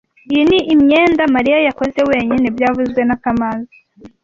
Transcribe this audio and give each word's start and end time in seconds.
Iyi 0.31 0.43
ni 0.49 0.59
imyenda 0.73 1.21
Mariya 1.35 1.57
yakoze 1.67 1.99
wenyine 2.09 2.47
byavuzwe 2.55 3.01
na 3.05 3.15
kamanzi 3.23 3.77